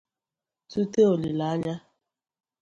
[0.69, 1.75] tute olileanya